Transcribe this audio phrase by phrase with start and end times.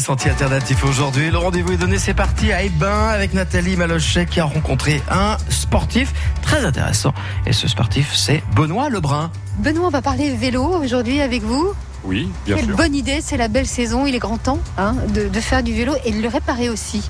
[0.00, 1.30] Sentier alternatif aujourd'hui.
[1.30, 5.36] Le rendez-vous est donné, c'est parti à Ebin avec Nathalie Malochet qui a rencontré un
[5.50, 7.14] sportif très intéressant.
[7.46, 9.30] Et ce sportif, c'est Benoît Lebrun.
[9.58, 11.74] Benoît, on va parler vélo aujourd'hui avec vous.
[12.04, 12.76] Oui, bien Quelle sûr.
[12.76, 15.72] bonne idée, c'est la belle saison, il est grand temps hein, de, de faire du
[15.72, 17.02] vélo et de le réparer aussi.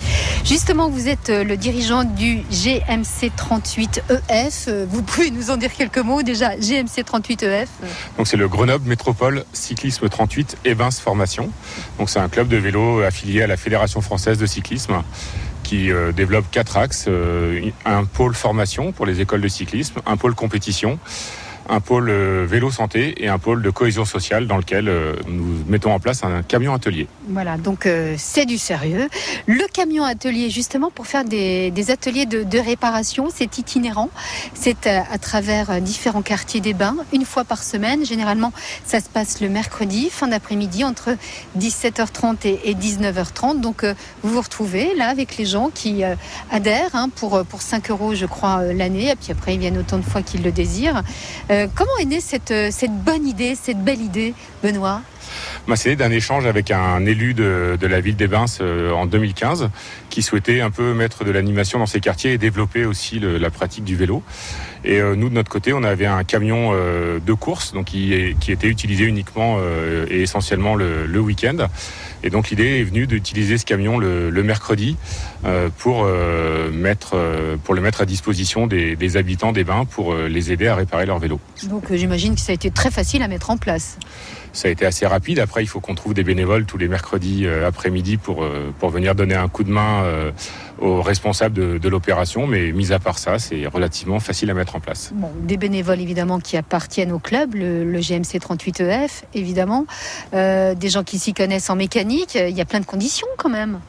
[0.45, 4.69] Justement, vous êtes euh, le dirigeant du GMC 38EF.
[4.69, 7.67] Euh, Vous pouvez nous en dire quelques mots déjà, GMC 38EF.
[8.19, 11.51] Donc c'est le Grenoble Métropole Cyclisme 38 Evins Formation.
[11.99, 15.03] Donc c'est un club de vélo affilié à la Fédération française de cyclisme
[15.63, 20.17] qui euh, développe quatre axes Euh, un pôle formation pour les écoles de cyclisme, un
[20.17, 20.99] pôle compétition,
[21.69, 25.65] un pôle euh, vélo santé et un pôle de cohésion sociale dans lequel euh, nous
[25.67, 27.07] mettons en place un camion atelier.
[27.29, 29.09] Voilà, donc euh, c'est du sérieux.
[29.47, 34.11] Le camion atelier, justement, pour faire des, ateliers de, réparation, c'est itinérant.
[34.55, 38.05] C'est à travers différents quartiers des bains, une fois par semaine.
[38.05, 38.53] Généralement,
[38.87, 41.17] ça se passe le mercredi, fin d'après-midi, entre
[41.59, 43.61] 17h30 et, et 19h30.
[43.61, 43.85] Donc,
[44.23, 46.03] vous vous retrouvez là avec les gens qui
[46.51, 49.11] adhèrent hein, pour, pour 5 euros, je crois, l'année.
[49.11, 51.03] Et puis après, ils viennent autant de fois qu'ils le désirent.
[51.55, 55.03] Euh, comment est née cette, euh, cette bonne idée, cette belle idée, Benoît
[55.69, 59.71] Bah, c'est d'un échange avec un élu de, la ville d'Evins euh, en 2015
[60.11, 63.85] qui souhaitait un peu mettre de l'animation dans ses quartiers et développer aussi la pratique
[63.85, 64.23] du vélo.
[64.85, 69.05] Et nous, de notre côté, on avait un camion de course donc qui, était utilisé
[69.05, 69.59] uniquement
[70.09, 71.69] et essentiellement le, le week-end.
[72.25, 74.97] Et donc l'idée est venue d'utiliser ce camion le, mercredi
[75.45, 80.51] euh, pour, euh, mettre, euh, le mettre à disposition des, habitants des bains pour les
[80.51, 81.39] aider à réparer leur vélo.
[81.69, 83.99] Donc, j'imagine que ça a été très facile à mettre en place.
[84.55, 85.41] Ça a été assez rapide.
[85.41, 88.89] Après, il faut qu'on trouve des bénévoles tous les mercredis euh, après-midi pour, euh, pour
[88.91, 90.31] venir donner un coup de main euh,
[90.79, 92.47] aux responsables de, l'opération.
[92.47, 95.13] Mais mis à part ça, c'est relativement facile à mettre en place.
[95.43, 99.87] Des bénévoles évidemment qui appartiennent au club, le, GMC 38EF évidemment,
[100.35, 102.35] Euh, des gens qui s'y connaissent en mécanique.
[102.35, 103.81] Il y a plein de conditions quand même.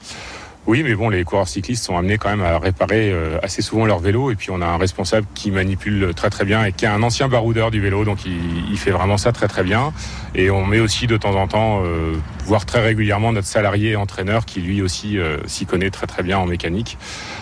[0.67, 3.85] Oui, mais bon, les coureurs cyclistes sont amenés quand même à réparer euh, assez souvent
[3.85, 4.31] leur vélo.
[4.31, 7.03] Et puis, on a un responsable qui manipule très très bien et qui est un
[7.03, 8.03] ancien baroudeur du vélo.
[8.03, 9.93] Donc, il, fait vraiment ça très très bien.
[10.33, 14.45] Et on met aussi de temps en temps, euh, voire très régulièrement, notre salarié entraîneur
[14.45, 16.97] qui lui aussi euh, s'y connaît très très bien en mécanique.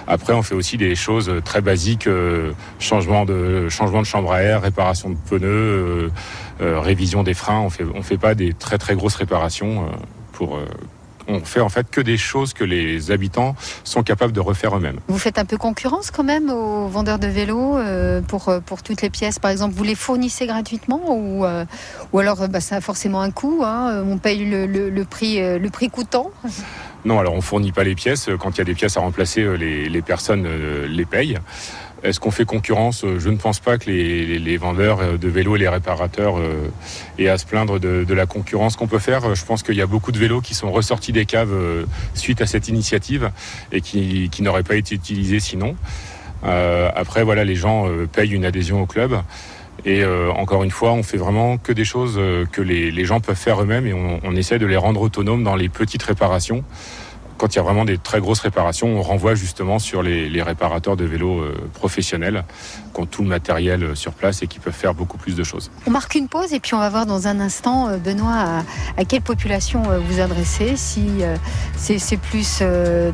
[0.05, 4.41] Après, on fait aussi des choses très basiques, euh, changement de changement de chambre à
[4.41, 6.11] air, réparation de pneus,
[6.61, 7.61] euh, révision des freins.
[7.61, 9.87] On fait on fait pas des très très grosses réparations
[10.33, 10.59] pour
[11.27, 14.99] on fait en fait que des choses que les habitants sont capables de refaire eux-mêmes.
[15.07, 18.83] Vous faites un peu concurrence quand même aux vendeurs de vélos euh, pour, euh, pour
[18.83, 19.39] toutes les pièces.
[19.39, 21.65] Par exemple, vous les fournissez gratuitement ou, euh,
[22.11, 23.61] ou alors bah, ça a forcément un coût.
[23.65, 24.03] hein.
[24.07, 26.31] On paye le, le- le prix, le prix coûtant.
[27.05, 28.29] Non, alors on fournit pas les pièces.
[28.39, 30.47] Quand il y a des pièces à remplacer, les, les personnes
[30.87, 31.37] les payent.
[32.03, 33.05] Est-ce qu'on fait concurrence?
[33.17, 36.69] Je ne pense pas que les, vendeurs euh, de vélos et les réparateurs euh,
[37.17, 39.35] aient à se plaindre de, la concurrence qu'on peut faire.
[39.35, 42.41] Je pense qu'il y a beaucoup de vélos qui sont ressortis des caves euh, suite
[42.41, 43.31] à cette initiative
[43.71, 45.75] et qui, n'auraient pas été utilisés sinon.
[46.45, 49.21] Euh, après, voilà, les gens euh, payent une adhésion au club.
[49.85, 53.19] Et euh, encore une fois, on fait vraiment que des choses euh, que les, gens
[53.19, 56.63] peuvent faire eux-mêmes et on essaie de les rendre autonomes dans les petites réparations.
[57.37, 60.97] Quand il y a vraiment des très grosses réparations, on renvoie justement sur les, réparateurs
[60.97, 62.43] de vélos euh, professionnels
[62.93, 65.43] qui ont tout le matériel euh, sur place et qui peuvent faire beaucoup plus de
[65.43, 65.71] choses.
[65.87, 68.63] On marque une pause et puis on va voir dans un instant, euh, Benoît,
[68.97, 70.75] à, quelle population vous adressez.
[70.77, 71.09] Si
[71.77, 72.61] c'est plus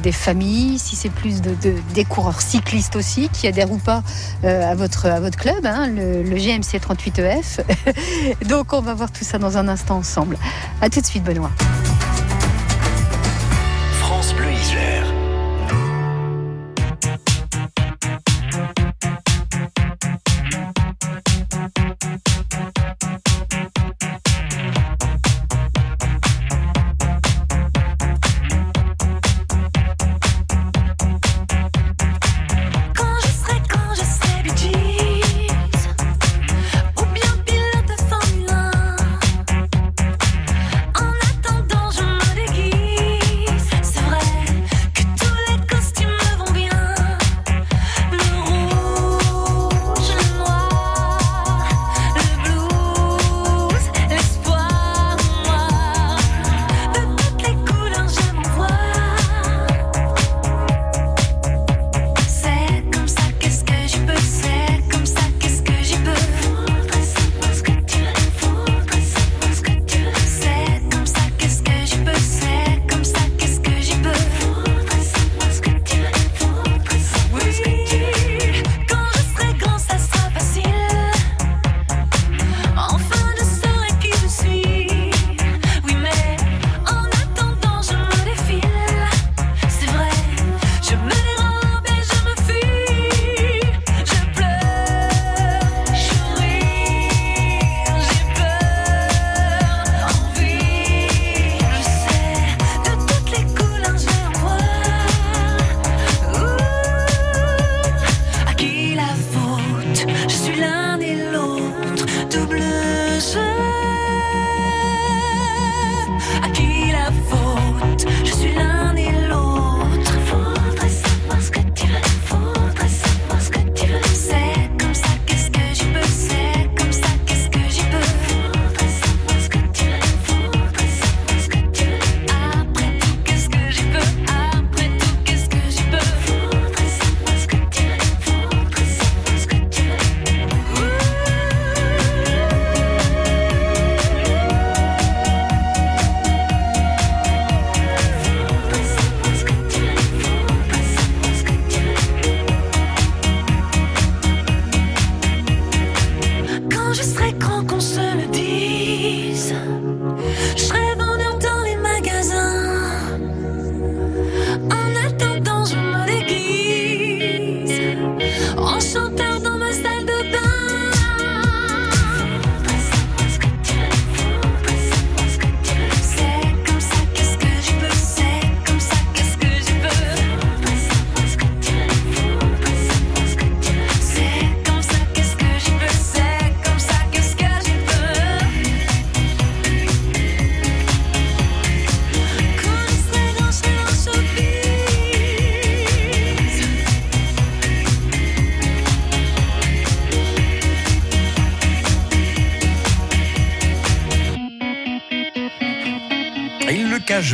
[0.01, 4.03] des familles, si c'est plus de, de- des coureurs cyclistes aussi qui adhèrent ou pas
[4.43, 7.59] à, votre, à votre club, hein, le, le GMC 38EF.
[8.47, 10.37] Donc on va voir tout ça dans un instant ensemble.
[10.81, 11.51] À tout de suite, Benoît.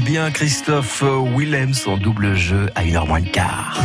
[0.01, 1.03] Bien Christophe
[1.35, 3.77] Willems en double jeu à 1h moins le quart.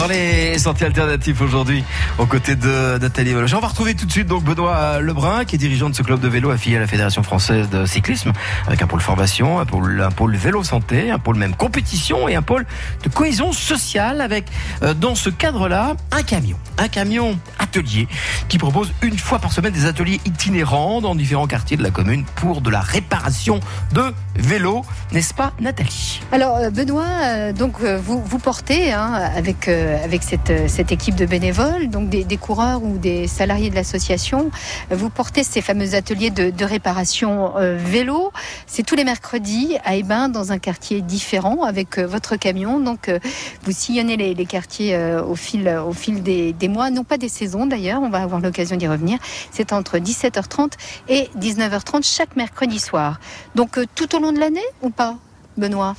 [0.00, 1.84] Dans les sorties alternatives aujourd'hui,
[2.16, 3.52] aux côtés de Nathalie Valoche.
[3.52, 6.20] On va retrouver tout de suite donc Benoît Lebrun, qui est dirigeant de ce club
[6.20, 8.32] de vélo affilié à la Fédération française de cyclisme,
[8.66, 12.64] avec un pôle formation, un pôle, vélo santé, un pôle même compétition et un pôle
[13.04, 14.46] de cohésion sociale, avec
[14.82, 18.08] euh, dans ce cadre-là un camion, un camion atelier
[18.48, 22.24] qui propose une fois par semaine des ateliers itinérants dans différents quartiers de la commune
[22.36, 23.60] pour de la réparation
[23.92, 24.82] de vélos,
[25.12, 26.22] n'est-ce pas Nathalie?
[26.32, 29.68] Alors euh, Benoît, euh, donc vous, vous portez hein, avec,
[30.02, 34.50] avec cette, euh, cette équipe de bénévoles, donc des, coureurs ou des salariés de l'association,
[34.90, 38.32] euh, vous portez ces fameux ateliers de, réparation euh, vélo.
[38.66, 42.80] C'est tous les mercredis à Ebin dans un quartier différent avec euh, votre camion.
[42.80, 43.18] Donc euh,
[43.64, 47.18] vous sillonnez les, les quartiers euh, au fil, au fil des, des mois, non pas
[47.18, 49.18] des saisons d'ailleurs, on va avoir l'occasion d'y revenir.
[49.50, 50.72] C'est entre 17h30
[51.08, 53.20] et 19h30 chaque mercredi soir.
[53.54, 55.16] Donc euh, tout au long de l'année ou pas
[55.56, 55.94] Benoît?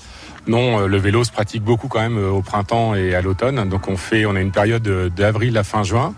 [0.47, 3.69] Non, euh, le vélo se pratique beaucoup quand même euh, au printemps et à l'automne.
[3.69, 6.15] Donc on fait, on a une période euh, d'avril à fin juin.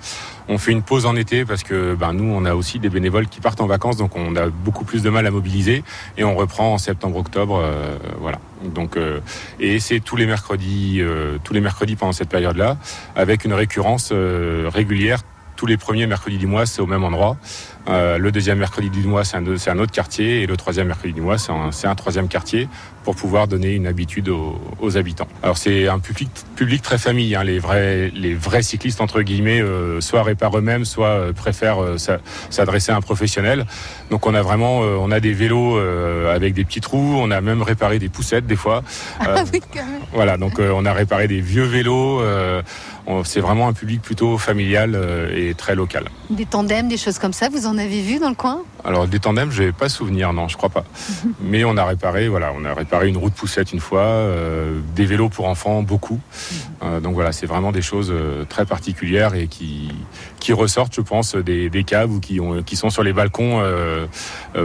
[0.48, 3.28] On fait une pause en été parce que ben, nous, on a aussi des bénévoles
[3.28, 5.84] qui partent en vacances, donc on a beaucoup plus de mal à mobiliser
[6.18, 7.64] et on reprend en septembre-octobre,
[8.20, 8.40] voilà.
[8.62, 8.98] Donc
[9.62, 11.02] et c'est tous les mercredis,
[11.46, 12.76] tous les mercredis pendant cette période-là,
[13.16, 15.22] avec une récurrence régulière.
[15.56, 17.38] Tous les premiers mercredis du mois, c'est au même endroit.
[17.90, 20.42] Euh, le deuxième mercredi du mois, c'est un, autre quartier.
[20.42, 22.70] Et le troisième mercredi du mois, c'est un, troisième quartier
[23.04, 25.28] pour pouvoir donner une habitude aux, aux habitants.
[25.42, 27.36] Alors c'est un public, public très famille.
[27.36, 27.44] Hein.
[27.44, 31.98] Les, vrais, les vrais cyclistes, entre guillemets, euh, soit réparent eux-mêmes, soit euh, préfèrent euh,
[31.98, 33.66] s'a- s'adresser à un professionnel.
[34.10, 37.16] Donc on a vraiment euh, on a des vélos euh, avec des petits trous.
[37.18, 38.84] On a même réparé des poussettes des fois.
[39.22, 40.00] Euh, Ah oui, quand même.
[40.14, 42.22] voilà, donc euh, on a réparé des vieux vélos.
[42.22, 42.62] euh,
[43.26, 46.06] c'est vraiment un public plutôt familial euh, et très local.
[46.30, 48.62] Des tandems, des choses comme ça, vous en avez vu dans le coin?
[48.84, 50.84] Alors des tandems, je n'ai pas souvenir, non, je crois pas.
[51.42, 54.80] Mais on a réparé, voilà, on a réparé une roue de poussette une fois, euh,
[54.96, 56.20] des vélos pour enfants beaucoup.
[56.84, 59.90] Euh, donc voilà, c'est vraiment des choses euh, très particulières et qui
[60.40, 63.62] qui ressortent, je pense, des, des caves ou qui ont qui sont sur les balcons
[63.62, 64.06] euh,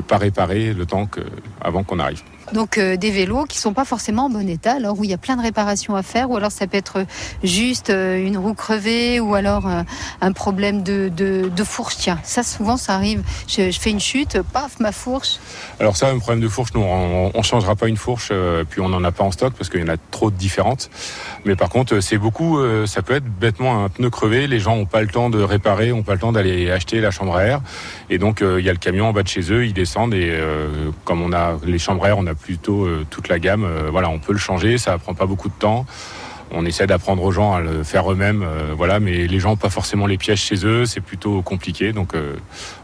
[0.06, 1.20] pas réparés le temps que
[1.60, 2.22] avant qu'on arrive.
[2.52, 5.14] Donc euh, des vélos qui sont pas forcément en bon état, alors où il y
[5.14, 7.04] a plein de réparations à faire, ou alors ça peut être
[7.42, 9.82] juste euh, une roue crevée, ou alors euh,
[10.20, 11.96] un problème de, de, fourche.
[11.98, 13.22] Tiens, ça souvent ça arrive.
[13.46, 15.38] Je, fais une chute, paf, ma fourche.
[15.80, 18.32] Alors ça, un problème de fourche, nous, on, on changera pas une fourche,
[18.70, 20.90] puis on n'en a pas en stock parce qu'il y en a trop de différentes.
[21.44, 24.46] Mais par contre, c'est beaucoup, ça peut être bêtement un pneu crevé.
[24.46, 27.10] Les gens ont pas le temps de réparer, ont pas le temps d'aller acheter la
[27.10, 27.60] chambre à air.
[28.08, 30.38] Et donc, il y a le camion en bas de chez eux, ils descendent et
[31.04, 33.64] comme on a les chambres à air, on a plutôt euh, toute la gamme.
[33.64, 35.86] euh, voilà, on peut le changer, ça prend pas beaucoup de temps.
[36.50, 39.56] On essaie d'apprendre aux gens à le faire eux-mêmes, euh, voilà, mais les gens ont
[39.56, 42.14] pas forcément les pièges chez eux, c'est plutôt compliqué, donc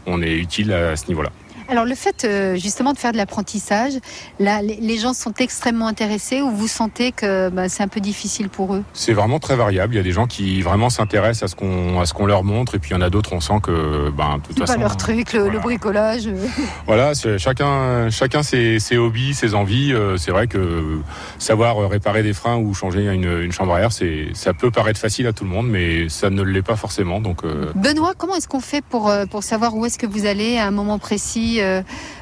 [0.05, 1.31] on est utile à ce niveau-là.
[1.67, 3.93] Alors le fait euh, justement de faire de l'apprentissage,
[4.39, 8.49] là les, gens sont extrêmement intéressés, ou vous sentez que bah, c'est un peu difficile
[8.49, 8.83] pour eux?
[8.93, 9.93] C'est vraiment très variable.
[9.93, 12.43] Il y a des gens qui vraiment s'intéressent à ce qu'on à ce qu'on leur
[12.43, 14.59] montre, et puis il y en a d'autres, on sent que, ben, de toute C'est
[14.61, 15.53] pas façon, leur truc, le, voilà.
[15.53, 16.27] le bricolage.
[16.27, 16.45] euh.
[16.87, 19.93] Voilà, chacun chacun ses, ses hobbies, ses envies.
[19.93, 20.99] Euh, C'est vrai que
[21.39, 24.99] savoir réparer des freins ou changer une, une chambre à air, c'est ça peut paraître
[24.99, 27.19] facile à tout le monde, mais ça ne l'est pas forcément.
[27.19, 30.57] Donc euh, Benoît, comment est-ce qu'on fait pour, pour savoir où est-ce que vous allez
[30.57, 31.81] à un moment précis euh,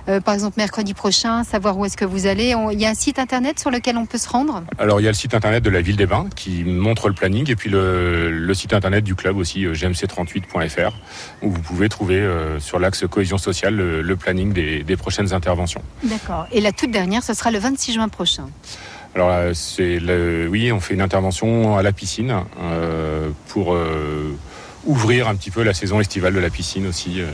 [0.09, 2.55] euh, Par exemple, mercredi prochain, savoir où est-ce que vous allez.
[2.71, 4.63] Il y a un site internet sur lequel on peut se rendre?
[4.77, 7.13] Alors il y a le site internet de la ville des Bains qui montre le
[7.13, 10.91] planning et puis le, le site internet du club aussi euh, gmc38.fr
[11.41, 12.27] où vous pouvez trouver
[12.59, 15.81] sur l'axe cohésion sociale le, le planning des, des prochaines interventions.
[16.03, 16.47] D'accord.
[16.51, 18.47] Et la toute dernière, ce sera le 26 juin prochain.
[19.15, 24.35] Alors là, c'est le, oui, on fait une intervention à la piscine euh, pour euh,
[24.85, 27.21] ouvrir un petit peu la saison estivale de la piscine aussi.
[27.21, 27.27] euh.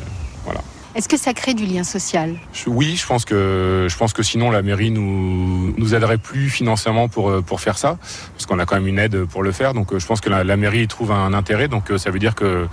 [0.95, 2.35] Est-ce que ça crée du lien social?
[2.65, 7.07] Oui, je pense que je pense que sinon la mairie nous nous aiderait plus financièrement
[7.07, 7.97] pour euh, pour faire ça,
[8.33, 9.73] parce qu'on a quand même une aide pour le faire.
[9.75, 11.67] Donc euh, je pense que la, la mairie y trouve un intérêt.
[11.67, 12.67] Donc euh, ça veut dire que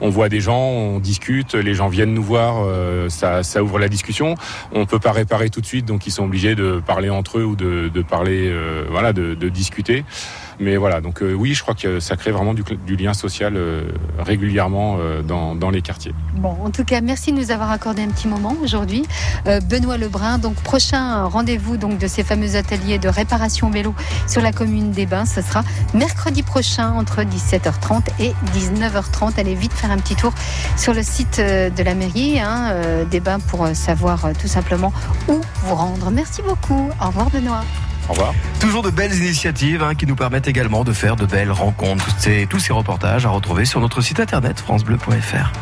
[0.00, 3.78] on voit des gens, on discute, les gens viennent nous voir, euh, ça ça ouvre
[3.78, 4.34] la discussion.
[4.72, 7.44] On peut pas réparer tout de suite, donc ils sont obligés de parler entre eux
[7.44, 10.04] ou de de parler euh, voilà de, de discuter.
[10.58, 12.62] Mais voilà, donc euh, oui, je crois que ça crée vraiment du,
[12.96, 13.58] lien social
[14.18, 16.12] régulièrement dans, dans les quartiers.
[16.34, 19.04] Bon, en tout cas, merci de nous avoir accordé un petit moment aujourd'hui.
[19.46, 23.94] Euh, Benoît Lebrun, donc prochain rendez-vous donc de ces fameux ateliers de réparation vélo
[24.26, 25.62] sur la commune des Bains, ce sera
[25.92, 29.38] mercredi prochain entre 17h30 et 19h30.
[29.38, 30.32] Allez vite faire un petit tour
[30.76, 34.48] sur le site euh, de la mairie hein, euh, des Bains pour savoir euh, tout
[34.48, 34.92] simplement
[35.28, 36.10] où vous rendre.
[36.10, 36.90] Merci beaucoup.
[37.00, 37.64] Au revoir Benoît.
[38.08, 38.34] Au revoir.
[38.60, 42.04] Toujours de belles initiatives hein, qui nous permettent également de faire de belles rencontres.
[42.04, 45.52] Tous ces, tous ces reportages à retrouver sur notre site internet francebleu.fr.